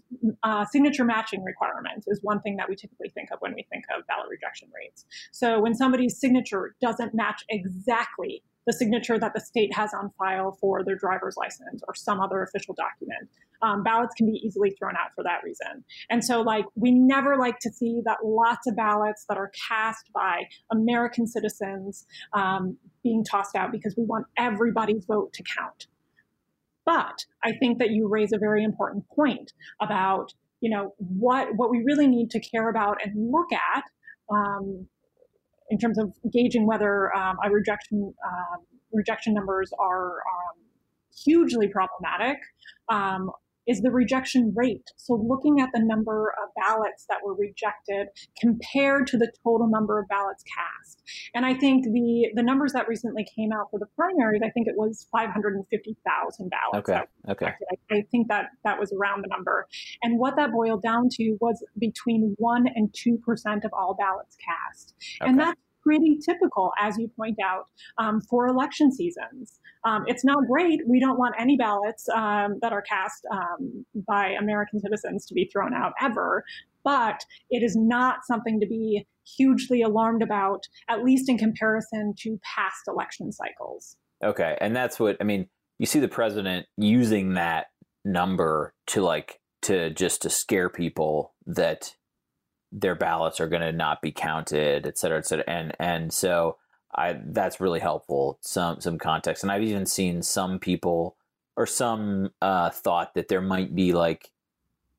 [0.44, 3.84] uh, signature matching requirements is one thing that we typically think of when we think
[3.94, 5.04] of ballot rejection rates.
[5.32, 10.52] So, when somebody's signature doesn't match exactly the signature that the state has on file
[10.60, 13.30] for their driver's license or some other official document.
[13.62, 15.82] Um, ballots can be easily thrown out for that reason.
[16.10, 20.12] And so, like, we never like to see that lots of ballots that are cast
[20.12, 22.04] by American citizens
[22.34, 25.86] um, being tossed out because we want everybody's vote to count.
[26.84, 31.70] But I think that you raise a very important point about, you know, what what
[31.70, 33.84] we really need to care about and look at
[34.30, 34.88] um,
[35.70, 40.56] in terms of gauging whether um, our rejection um, rejection numbers are um,
[41.24, 42.38] hugely problematic
[42.88, 43.30] um,
[43.68, 44.90] is the rejection rate.
[44.96, 48.08] So looking at the number of ballots that were rejected
[48.40, 51.02] compared to the total number of ballots cast.
[51.34, 54.66] And I think the the numbers that recently came out for the primaries, I think
[54.66, 56.88] it was 550,000 ballots.
[56.88, 57.00] Okay.
[57.28, 57.52] Okay.
[57.90, 59.66] I, I, think that that was around the number.
[60.02, 64.94] And what that boiled down to was between 1 and 2% of all ballots cast.
[65.20, 65.30] Okay.
[65.30, 67.64] And that's pretty typical, as you point out,
[67.96, 69.58] um, for election seasons.
[69.84, 70.80] Um, it's not great.
[70.86, 75.48] We don't want any ballots um, that are cast um, by American citizens to be
[75.50, 76.44] thrown out ever.
[76.84, 82.38] But it is not something to be hugely alarmed about, at least in comparison to
[82.42, 83.96] past election cycles.
[84.22, 84.58] Okay.
[84.60, 85.48] And that's what, I mean,
[85.78, 87.66] you see the president using that
[88.04, 91.94] number to like, to just to scare people that
[92.70, 95.44] their ballots are going to not be counted, et cetera, et cetera.
[95.46, 96.56] And and so
[96.94, 98.38] I that's really helpful.
[98.40, 101.16] Some some context, and I've even seen some people
[101.56, 104.30] or some uh, thought that there might be like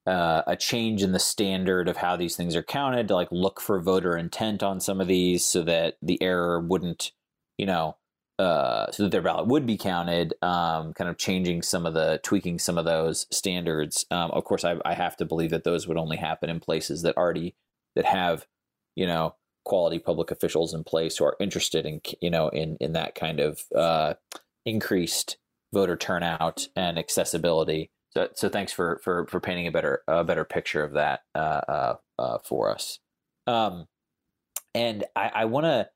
[0.05, 3.62] uh, a change in the standard of how these things are counted to like look
[3.62, 7.12] for voter intent on some of these, so that the error wouldn't,
[7.58, 7.95] you know,
[8.39, 12.21] uh, so that their ballot would be counted, um, kind of changing some of the,
[12.23, 14.06] tweaking some of those standards.
[14.12, 17.02] Um, of course, I, I, have to believe that those would only happen in places
[17.02, 17.54] that already
[17.97, 18.47] that have,
[18.95, 22.93] you know, quality public officials in place who are interested in, you know, in in
[22.93, 24.13] that kind of uh,
[24.65, 25.38] increased
[25.73, 27.91] voter turnout and accessibility.
[28.12, 31.62] So, so thanks for for for painting a better a better picture of that uh,
[31.67, 32.99] uh, uh for us.
[33.47, 33.88] Um,
[34.73, 35.89] and I, I want to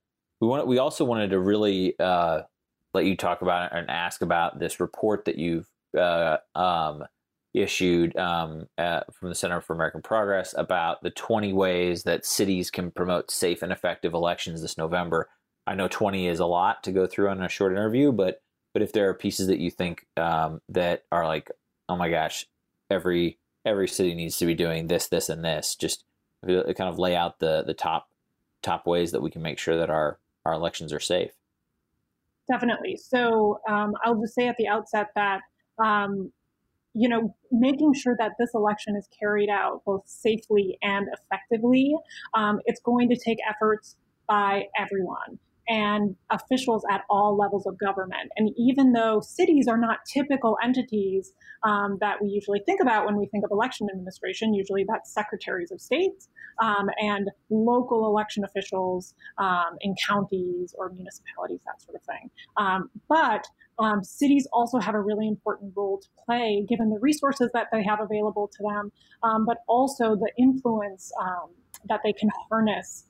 [0.44, 2.42] we want we also wanted to really uh,
[2.94, 7.06] let you talk about and ask about this report that you've uh, um,
[7.54, 12.70] issued um, uh, from the Center for American Progress about the 20 ways that cities
[12.70, 15.30] can promote safe and effective elections this November.
[15.66, 18.42] I know 20 is a lot to go through on a short interview, but
[18.74, 21.52] but if there are pieces that you think um, that are like,
[21.88, 22.48] oh my gosh,
[22.90, 26.04] every every city needs to be doing this, this, and this, just
[26.46, 28.10] kind of lay out the the top
[28.62, 31.32] top ways that we can make sure that our our elections are safe.
[32.50, 32.98] Definitely.
[32.98, 35.42] So um, I'll just say at the outset that
[35.80, 36.32] um,
[36.94, 41.96] you know making sure that this election is carried out both safely and effectively,
[42.34, 43.96] um, it's going to take efforts
[44.28, 48.32] by everyone and officials at all levels of government.
[48.36, 53.18] And even though cities are not typical entities um, that we usually think about when
[53.18, 56.28] we think of election administration, usually that's secretaries of states
[56.62, 62.30] um, and local election officials um, in counties or municipalities, that sort of thing.
[62.58, 63.46] Um, but
[63.80, 67.84] um, cities also have a really important role to play given the resources that they
[67.84, 68.92] have available to them,
[69.24, 71.12] um, but also the influence
[71.86, 73.06] that they can harness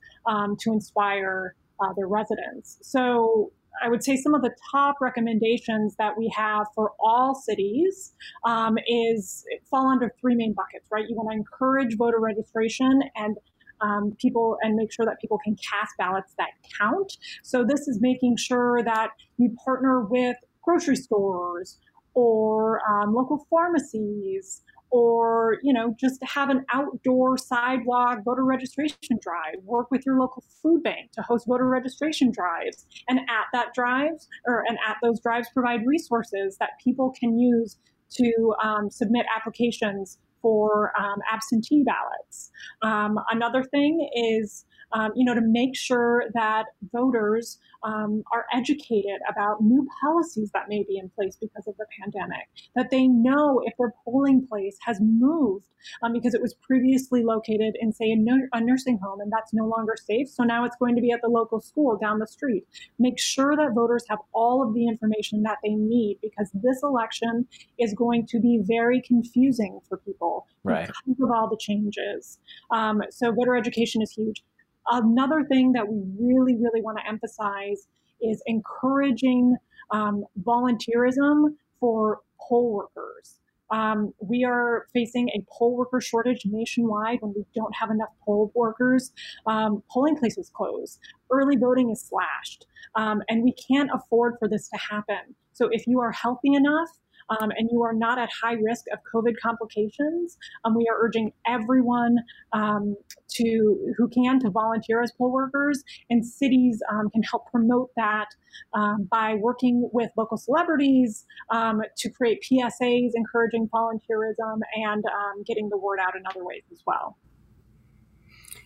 [0.58, 2.78] to inspire uh, their residents.
[2.82, 8.14] So I would say some of the top recommendations that we have for all cities
[8.44, 11.04] um, is fall under three main buckets, right?
[11.08, 13.36] You want to encourage voter registration and
[13.80, 17.16] um, people and make sure that people can cast ballots that count.
[17.42, 21.78] So this is making sure that you partner with grocery stores
[22.14, 24.62] or um, local pharmacies
[24.94, 30.44] or you know just have an outdoor sidewalk voter registration drive work with your local
[30.62, 32.86] food bank to host voter registration drives.
[33.08, 37.76] And at that drives or and at those drives provide resources that people can use
[38.12, 42.52] to um, submit applications for um, absentee ballots.
[42.82, 49.20] Um, another thing is um, you know, to make sure that voters um, are educated
[49.28, 53.60] about new policies that may be in place because of the pandemic, that they know
[53.64, 55.66] if their polling place has moved
[56.02, 59.52] um, because it was previously located in, say, a, no- a nursing home and that's
[59.52, 60.28] no longer safe.
[60.28, 62.64] So now it's going to be at the local school down the street.
[62.98, 67.46] Make sure that voters have all of the information that they need because this election
[67.78, 70.90] is going to be very confusing for people right.
[71.06, 72.38] because of all the changes.
[72.70, 74.42] Um, so voter education is huge.
[74.88, 77.88] Another thing that we really, really want to emphasize
[78.20, 79.56] is encouraging
[79.90, 83.40] um, volunteerism for poll workers.
[83.70, 88.52] Um, we are facing a poll worker shortage nationwide when we don't have enough poll
[88.54, 89.12] workers.
[89.46, 90.98] Um, polling places close,
[91.30, 95.34] early voting is slashed, um, and we can't afford for this to happen.
[95.52, 96.88] So if you are healthy enough
[97.30, 101.32] um, and you are not at high risk of COVID complications, um, we are urging
[101.46, 102.18] everyone
[102.52, 102.96] um,
[103.34, 108.28] to who can to volunteer as poll workers, and cities um, can help promote that
[108.74, 115.04] um, by working with local celebrities um, to create PSAs encouraging volunteerism and
[115.46, 117.16] getting the word out in other ways as well.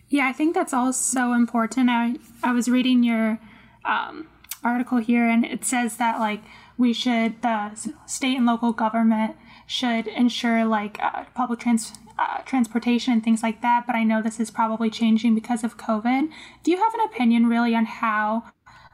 [0.07, 1.89] Yeah, I think that's all so important.
[1.89, 3.39] I I was reading your
[4.63, 6.41] article here, and it says that like
[6.77, 9.35] we should the state and local government
[9.69, 13.85] should ensure like uh, public trans uh, transportation and things like that.
[13.85, 16.29] But I know this is probably changing because of COVID.
[16.63, 18.45] Do you have an opinion really on how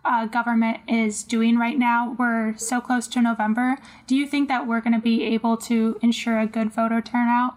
[0.04, 2.14] uh, government is doing right now?
[2.20, 3.78] We're so close to November.
[4.06, 7.56] Do you think that we're going to be able to ensure a good voter turnout?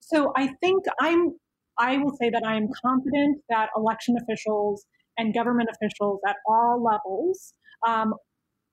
[0.00, 1.34] So I think I'm.
[1.78, 4.84] I will say that I am confident that election officials
[5.18, 7.54] and government officials at all levels
[7.86, 8.14] um,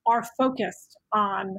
[0.06, 1.58] are focused on,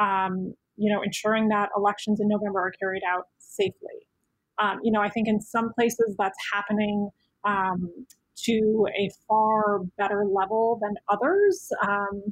[0.00, 4.06] um, you know, ensuring that elections in November are carried out safely.
[4.60, 7.10] Um, you know, I think in some places that's happening
[7.44, 7.90] um,
[8.44, 11.70] to a far better level than others.
[11.86, 12.22] Um,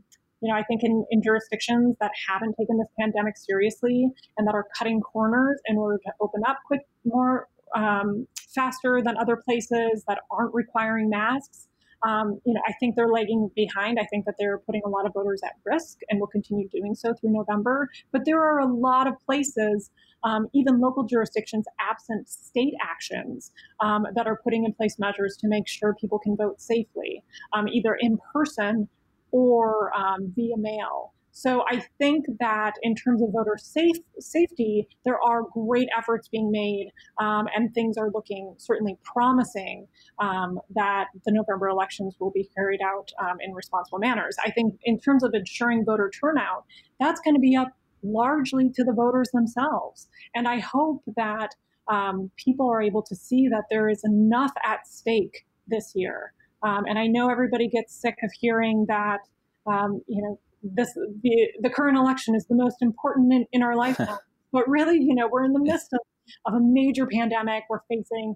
[0.40, 4.54] you know, I think in, in jurisdictions that haven't taken this pandemic seriously and that
[4.54, 10.04] are cutting corners in order to open up quick more um, faster than other places
[10.07, 11.68] that aren't requiring masks,
[12.06, 13.98] um, you know, I think they're lagging behind.
[13.98, 16.94] I think that they're putting a lot of voters at risk and will continue doing
[16.94, 17.88] so through November.
[18.12, 19.90] But there are a lot of places,
[20.22, 25.48] um, even local jurisdictions, absent state actions, um, that are putting in place measures to
[25.48, 28.88] make sure people can vote safely, um, either in person
[29.30, 31.12] or um, via mail.
[31.38, 36.51] So I think that in terms of voter safe, safety, there are great efforts being
[36.51, 39.87] made, um, and things are looking certainly promising
[40.18, 44.35] um, that the November elections will be carried out um, in responsible manners.
[44.44, 46.64] I think in terms of ensuring voter turnout,
[46.98, 47.68] that's going to be up
[48.03, 50.09] largely to the voters themselves.
[50.35, 51.55] And I hope that
[51.87, 56.33] um, people are able to see that there is enough at stake this year.
[56.64, 59.20] Um, and I know everybody gets sick of hearing that,
[59.68, 63.77] um, you know, this the, the current election is the most important in, in our
[63.85, 64.18] lifetime.
[64.53, 66.01] but really, you know, we're in the midst of,
[66.47, 67.64] of a major pandemic.
[67.68, 68.35] We're facing,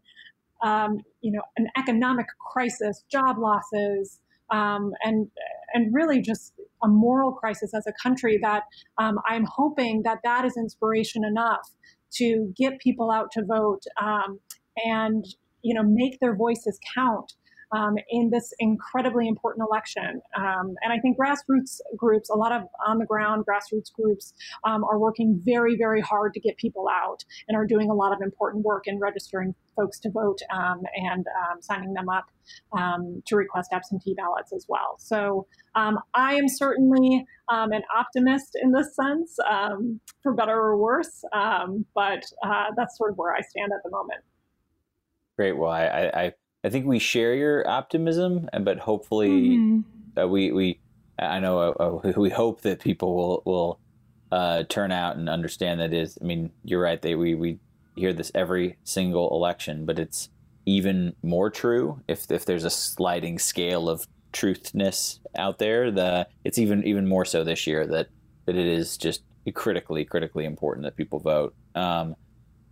[0.62, 5.28] um, you know, an economic crisis, job losses, um, and
[5.74, 8.38] and really just a moral crisis as a country.
[8.40, 8.64] That
[8.98, 11.70] um, I'm hoping that that is inspiration enough
[12.14, 14.38] to get people out to vote um,
[14.84, 15.24] and
[15.62, 17.34] you know make their voices count
[17.72, 20.20] um, in this incredibly important election.
[20.36, 24.32] Um, and I think grassroots groups, a lot of on the ground grassroots groups,
[24.64, 28.12] um, are working very, very hard to get people out and are doing a lot
[28.12, 32.26] of important work in registering folks to vote um, and um, signing them up
[32.72, 34.96] um, to request absentee ballots as well.
[34.98, 39.36] So I am certainly an optimist in this sense,
[40.22, 41.24] for better or worse,
[41.94, 44.20] but uh, that's sort of where I stand at the moment.
[45.36, 45.56] Great.
[45.56, 46.32] Well, I, I,
[46.64, 50.18] I think we share your optimism, but hopefully mm-hmm.
[50.18, 50.80] uh, we we
[51.18, 53.80] I know uh, uh we hope that people will will
[54.30, 56.18] uh, turn out and understand that is.
[56.20, 57.00] I mean, you're right.
[57.00, 57.58] They we we
[57.96, 60.28] hear this every single election, but it's
[60.64, 65.90] even more true if if there's a sliding scale of truthness out there.
[65.90, 68.08] The it's even even more so this year that
[68.46, 71.54] that it is just critically critically important that people vote.
[71.74, 72.14] Um,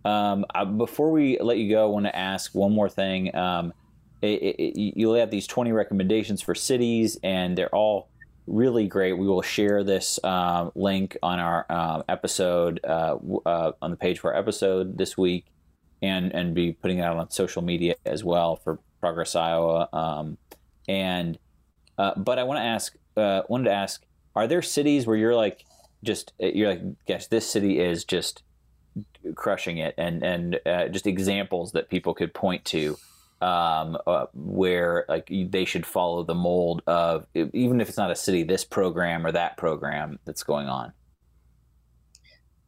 [0.03, 3.35] um, uh, before we let you go, I want to ask one more thing.
[3.35, 3.73] Um,
[4.21, 8.09] it, it, you have these 20 recommendations for cities, and they're all
[8.47, 9.13] really great.
[9.13, 14.19] We will share this uh, link on our uh, episode uh, uh, on the page
[14.19, 15.45] for our episode this week,
[16.01, 19.89] and and be putting it out on social media as well for Progress Iowa.
[19.93, 20.37] Um,
[20.87, 21.37] and
[21.97, 24.03] uh, but I want to ask, uh, wanted to ask,
[24.35, 25.65] are there cities where you're like,
[26.03, 28.43] just you're like, guess this city is just
[29.35, 30.59] crushing it, and and
[30.93, 32.97] just examples that people could point to
[33.41, 38.15] um, uh, where like they should follow the mold of even if it's not a
[38.15, 40.93] city, this program or that program that's going on.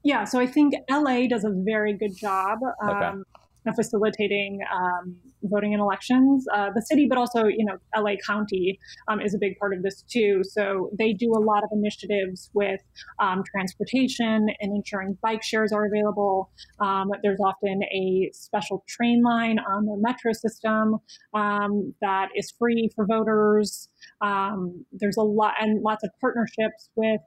[0.03, 2.59] Yeah, so I think LA does a very good job.
[2.81, 6.45] Um, okay facilitating um, voting in elections.
[6.53, 9.83] Uh, the city, but also you know LA County um, is a big part of
[9.83, 10.41] this too.
[10.43, 12.81] So they do a lot of initiatives with
[13.19, 16.51] um, transportation and ensuring bike shares are available.
[16.79, 20.97] Um, there's often a special train line on the metro system
[21.33, 23.89] um, that is free for voters.
[24.21, 27.21] Um, there's a lot and lots of partnerships with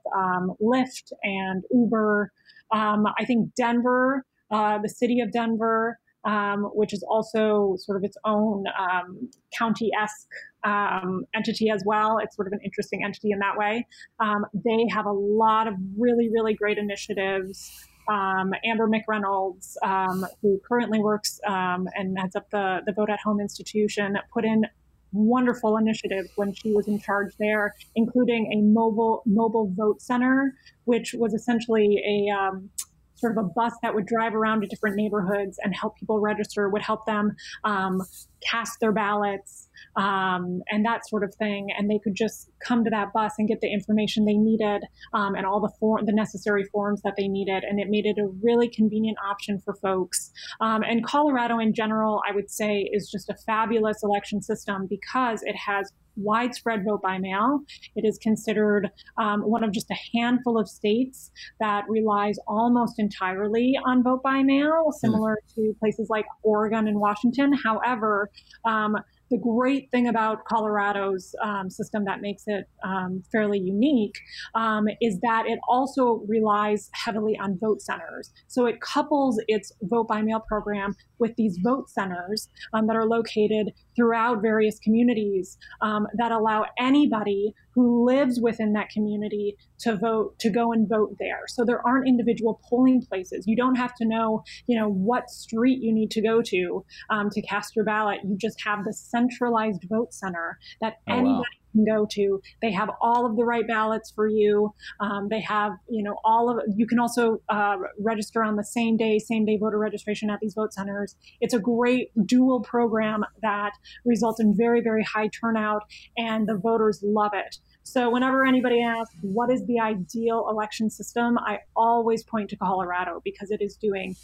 [0.62, 2.32] Lyft and Uber.
[2.72, 4.24] I think Denver.
[4.48, 9.90] Uh, the city of Denver um, which is also sort of its own um, county
[10.02, 10.28] esque
[10.64, 12.18] um, entity as well.
[12.18, 13.86] It's sort of an interesting entity in that way.
[14.20, 17.72] Um, they have a lot of really, really great initiatives.
[18.08, 23.40] Um, Amber McReynolds, um, who currently works and heads up the, the Vote at Home
[23.40, 24.64] Institution, put in
[25.12, 30.54] wonderful initiatives when she was in charge there, including a mobile mobile vote center,
[30.84, 32.70] which was essentially a um,
[33.16, 36.68] sort of a bus that would drive around to different neighborhoods and help people register,
[36.68, 38.02] would help them um,
[38.40, 39.65] cast their ballots
[39.96, 41.68] um, and that sort of thing.
[41.76, 45.34] And they could just come to that bus and get the information they needed um,
[45.34, 47.64] and all the form, the necessary forms that they needed.
[47.64, 50.30] And it made it a really convenient option for folks.
[50.60, 55.42] Um, and Colorado in general, I would say, is just a fabulous election system because
[55.42, 57.60] it has widespread vote by mail.
[57.94, 63.74] It is considered um, one of just a handful of states that relies almost entirely
[63.84, 65.54] on vote by mail, similar mm.
[65.54, 67.52] to places like Oregon and Washington.
[67.52, 68.30] However,
[68.64, 68.96] um,
[69.30, 74.14] the great thing about Colorado's um, system that makes it um, fairly unique
[74.54, 78.32] um, is that it also relies heavily on vote centers.
[78.46, 83.06] So it couples its vote by mail program with these vote centers um, that are
[83.06, 90.38] located throughout various communities um, that allow anybody who lives within that community to vote
[90.38, 91.42] to go and vote there.
[91.48, 93.46] So there aren't individual polling places.
[93.46, 97.30] You don't have to know you know what street you need to go to um,
[97.30, 98.20] to cast your ballot.
[98.24, 101.42] You just have the centralized vote center that oh, anybody wow
[101.76, 102.40] can go to.
[102.62, 104.74] They have all of the right ballots for you.
[105.00, 106.62] Um, they have, you know, all of.
[106.74, 110.54] You can also uh, register on the same day, same day voter registration at these
[110.54, 111.16] vote centers.
[111.40, 113.72] It's a great dual program that
[114.04, 115.82] results in very, very high turnout,
[116.16, 117.58] and the voters love it.
[117.82, 123.20] So whenever anybody asks what is the ideal election system, I always point to Colorado
[123.24, 124.16] because it is doing,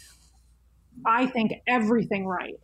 [1.05, 2.59] I think, everything right.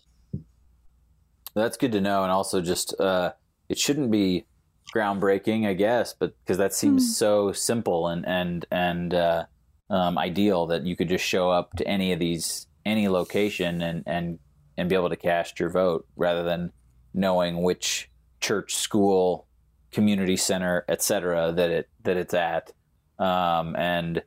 [1.56, 3.32] That's good to know, and also just uh,
[3.70, 4.46] it shouldn't be
[4.94, 7.14] groundbreaking, I guess, but because that seems mm.
[7.14, 9.46] so simple and and and uh,
[9.90, 14.04] um, ideal that you could just show up to any of these any location and
[14.06, 14.40] and
[14.78, 16.72] and be able to cast your vote rather than
[17.14, 18.10] knowing which
[18.40, 19.48] church, school,
[19.92, 21.52] community center, etc.
[21.52, 22.72] that it that it's at.
[23.18, 24.24] Um, and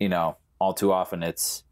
[0.00, 1.64] you know, all too often it's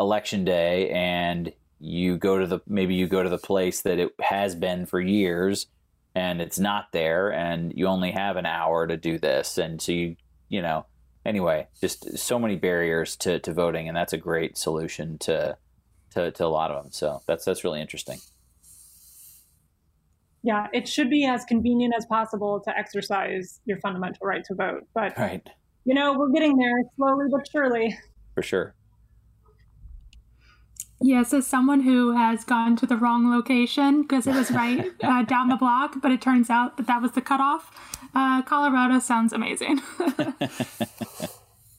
[0.00, 4.12] election day and you go to the maybe you go to the place that it
[4.20, 5.66] has been for years
[6.14, 9.58] and it's not there and you only have an hour to do this.
[9.58, 10.16] And so you
[10.48, 10.86] you know
[11.24, 15.56] anyway just so many barriers to, to voting and that's a great solution to,
[16.10, 18.18] to to a lot of them so that's that's really interesting.
[20.42, 24.86] Yeah it should be as convenient as possible to exercise your fundamental right to vote
[24.94, 25.48] but right.
[25.84, 27.98] you know we're getting there slowly but surely.
[28.34, 28.74] For sure
[31.00, 35.22] Yes, as someone who has gone to the wrong location because it was right uh,
[35.22, 37.70] down the block, but it turns out that that was the cutoff.
[38.14, 39.80] Uh, Colorado sounds amazing.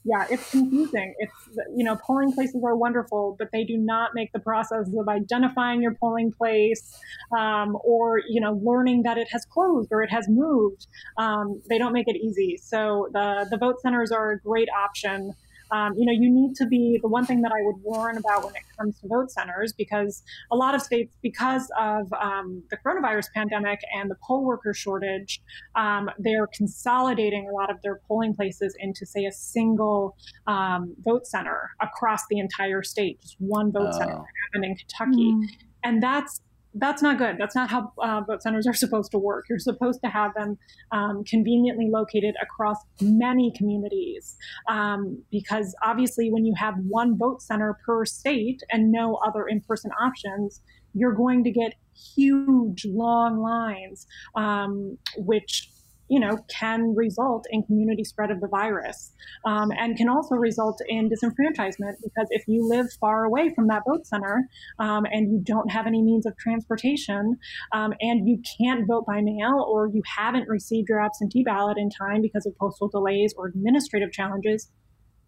[0.04, 1.14] yeah, it's confusing.
[1.18, 1.32] It's
[1.74, 5.80] you know, polling places are wonderful, but they do not make the process of identifying
[5.80, 6.98] your polling place
[7.36, 10.86] um, or you know, learning that it has closed or it has moved.
[11.16, 12.58] Um, they don't make it easy.
[12.62, 15.32] So the the vote centers are a great option
[15.70, 18.44] um, you know, you need to be the one thing that I would warn about
[18.44, 22.76] when it comes to vote centers, because a lot of states, because of um, the
[22.76, 25.42] coronavirus pandemic and the poll worker shortage,
[25.74, 31.26] um, they're consolidating a lot of their polling places into, say, a single um, vote
[31.26, 33.98] center across the entire state, just one vote oh.
[33.98, 34.14] center.
[34.14, 35.32] That happened in Kentucky.
[35.32, 35.46] Mm.
[35.84, 36.40] And that's
[36.78, 37.36] that's not good.
[37.38, 39.46] That's not how uh, vote centers are supposed to work.
[39.48, 40.58] You're supposed to have them
[40.92, 44.36] um, conveniently located across many communities
[44.68, 49.60] um, because obviously, when you have one vote center per state and no other in
[49.60, 50.60] person options,
[50.94, 51.74] you're going to get
[52.14, 55.70] huge long lines, um, which
[56.08, 59.12] you know, can result in community spread of the virus
[59.44, 63.82] um, and can also result in disenfranchisement because if you live far away from that
[63.88, 64.48] vote center
[64.78, 67.36] um, and you don't have any means of transportation
[67.72, 71.90] um, and you can't vote by mail or you haven't received your absentee ballot in
[71.90, 74.70] time because of postal delays or administrative challenges,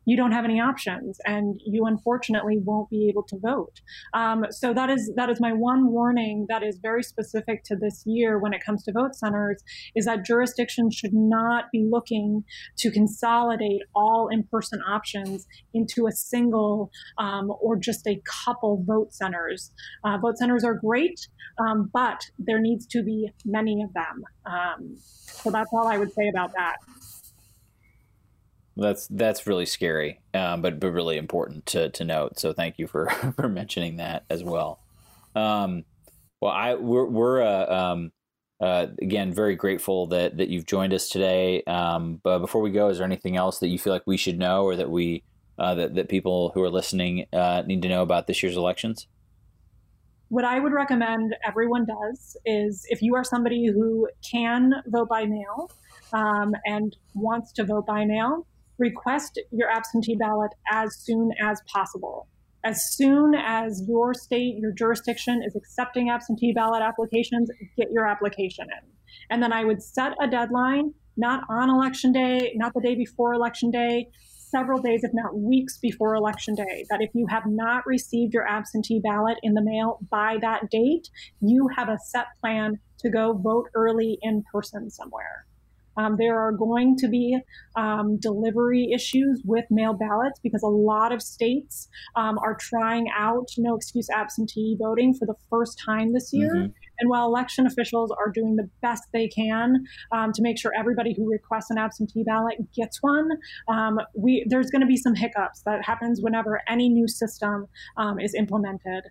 [0.09, 3.83] you don't have any options and you unfortunately won't be able to vote.
[4.15, 8.05] Um, so that is that is my one warning that is very specific to this
[8.07, 9.63] year when it comes to vote centers
[9.95, 12.43] is that jurisdictions should not be looking
[12.79, 19.73] to consolidate all in-person options into a single um, or just a couple vote centers.
[20.05, 21.29] Uh, vote centers are great,
[21.59, 24.25] um, but there needs to be many of them.
[24.47, 26.77] Um, so that's all I would say about that.
[28.79, 32.39] That's that's really scary, um, but but really important to, to note.
[32.39, 34.79] So thank you for, for mentioning that as well.
[35.35, 35.85] Um,
[36.41, 38.13] well, I we're, we're uh, um,
[38.61, 41.65] uh, again very grateful that that you've joined us today.
[41.65, 44.39] Um, but before we go, is there anything else that you feel like we should
[44.39, 45.25] know, or that we
[45.59, 49.09] uh, that that people who are listening uh, need to know about this year's elections?
[50.29, 55.25] What I would recommend everyone does is if you are somebody who can vote by
[55.25, 55.71] mail
[56.13, 58.47] um, and wants to vote by mail,
[58.79, 62.29] request your absentee ballot as soon as possible.
[62.65, 68.67] As soon as your state, your jurisdiction is accepting absentee ballot applications, get your application
[68.67, 68.91] in.
[69.31, 73.33] And then I would set a deadline, not on election day, not the day before
[73.33, 74.09] election day,
[74.51, 78.47] several days, if not weeks before election day, that if you have not received your
[78.47, 81.09] absentee ballot in the mail by that date,
[81.41, 85.47] you have a set plan to go vote early in person somewhere.
[85.99, 87.39] Um, there are going to be
[87.77, 93.49] um, delivery issues with mail ballots because a lot of states um, are trying out
[93.59, 96.55] no excuse absentee voting for the first time this year.
[96.55, 96.73] Mm-hmm.
[97.01, 101.15] And while election officials are doing the best they can um, to make sure everybody
[101.15, 103.29] who requests an absentee ballot gets one,
[103.69, 108.19] um, we there's going to be some hiccups that happens whenever any new system um,
[108.19, 109.05] is implemented.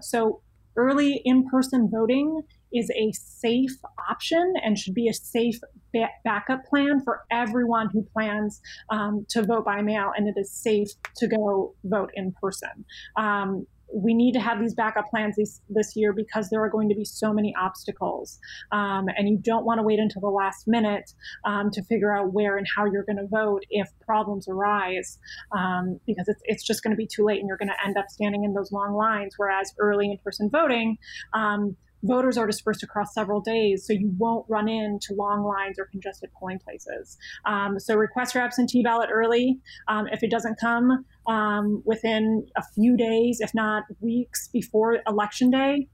[0.00, 0.40] so
[0.76, 2.42] early in-person voting
[2.74, 3.76] is a safe
[4.10, 5.58] option and should be a safe
[5.92, 8.60] ba- backup plan for everyone who plans
[8.90, 12.84] um, to vote by mail, and it is safe to go vote in person.
[13.16, 16.88] Um, we need to have these backup plans this, this year because there are going
[16.88, 18.38] to be so many obstacles.
[18.72, 21.12] Um, and you don't want to wait until the last minute
[21.44, 25.18] um, to figure out where and how you're going to vote if problems arise,
[25.56, 27.96] um, because it's, it's just going to be too late and you're going to end
[27.96, 29.34] up standing in those long lines.
[29.36, 30.96] Whereas early in person voting,
[31.32, 35.86] um, voters are dispersed across several days, so you won't run into long lines or
[35.86, 37.16] congested polling places.
[37.46, 39.58] Um, so request your absentee ballot early.
[39.88, 45.50] Um, if it doesn't come um, within a few days, if not weeks before election
[45.50, 45.88] day,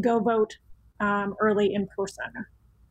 [0.00, 0.56] go vote
[1.00, 2.32] um, early in person.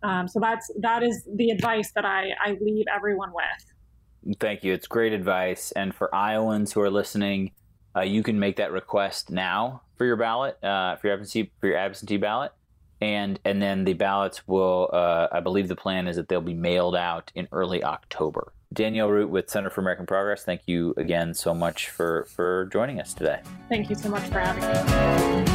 [0.04, 4.38] Um, so that's that is the advice that I, I leave everyone with.
[4.40, 4.74] Thank you.
[4.74, 5.72] It's great advice.
[5.74, 7.52] And for Iowans who are listening,
[7.96, 11.68] uh, you can make that request now for your ballot, uh, for your absentee for
[11.68, 12.52] your absentee ballot
[13.02, 16.54] and and then the ballots will uh, i believe the plan is that they'll be
[16.54, 18.54] mailed out in early october.
[18.74, 23.02] Danielle Root with center for american progress thank you again so much for for joining
[23.02, 23.42] us today.
[23.68, 25.52] Thank you so much for having me.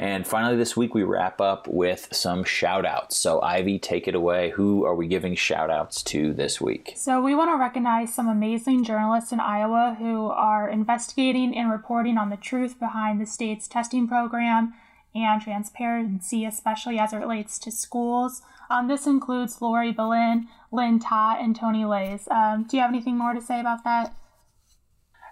[0.00, 4.14] And finally this week we wrap up with some shout outs so ivy take it
[4.14, 4.50] away.
[4.50, 6.92] Who are we giving shout outs to this week?
[6.96, 12.16] So we want to recognize some amazing journalists in iowa who are investigating and reporting
[12.18, 14.74] on the truth behind the state's testing program
[15.14, 18.42] and transparency, especially as it relates to schools.
[18.70, 22.28] Um, this includes Laura Belin, Linh Ta, and Tony Leys.
[22.30, 24.14] Um, do you have anything more to say about that?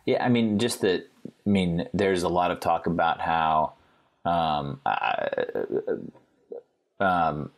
[0.06, 3.74] Yeah, I mean, just that, I mean, there's a lot of talk about how
[4.24, 5.26] um, uh,
[7.00, 7.50] um,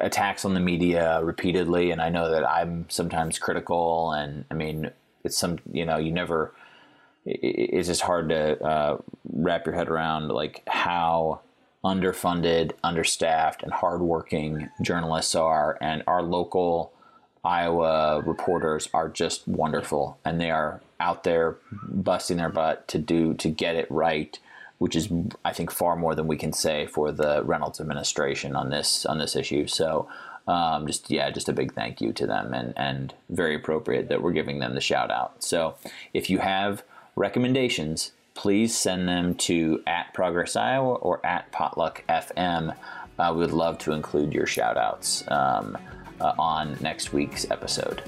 [0.00, 4.90] attacks on the media repeatedly, and I know that I'm sometimes critical, and I mean,
[5.24, 6.54] it's some, you know, you never,
[7.24, 8.98] it's just hard to uh,
[9.32, 11.40] wrap your head around like how
[11.88, 16.92] underfunded, understaffed, and hardworking journalists are, and our local
[17.42, 23.32] Iowa reporters are just wonderful, and they are out there busting their butt to do
[23.34, 24.38] to get it right,
[24.76, 25.08] which is
[25.44, 29.16] I think far more than we can say for the Reynolds administration on this on
[29.18, 29.66] this issue.
[29.66, 30.08] So
[30.46, 34.20] um, just yeah, just a big thank you to them, and and very appropriate that
[34.20, 35.42] we're giving them the shout out.
[35.42, 35.76] So
[36.12, 36.82] if you have
[37.16, 42.72] recommendations, please send them to at Progress Iowa or at Potluck FM.
[43.18, 45.76] Uh, we would love to include your shout outs um,
[46.20, 47.98] uh, on next week's episode.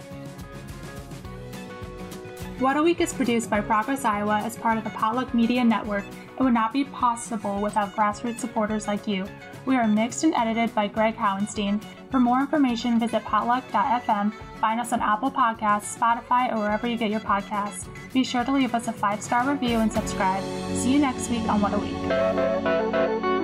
[2.61, 6.05] What a Week is produced by Progress Iowa as part of the Potluck Media Network
[6.37, 9.27] and would not be possible without grassroots supporters like you.
[9.67, 11.83] We are mixed and edited by Greg Howenstein.
[12.11, 17.11] For more information, visit potluck.fm, find us on Apple Podcasts, Spotify, or wherever you get
[17.11, 17.87] your podcasts.
[18.13, 20.43] Be sure to leave us a five star review and subscribe.
[20.75, 23.40] See you next week on What a Week.